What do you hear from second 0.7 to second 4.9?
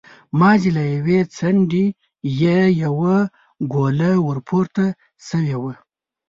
له يوې څنډې يې يوه ګوله ور پورته